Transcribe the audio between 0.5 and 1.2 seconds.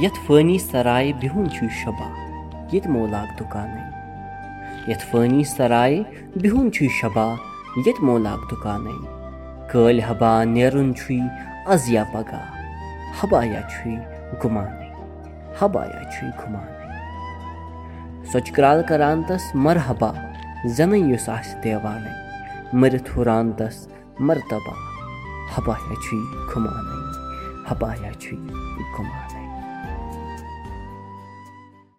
Sarai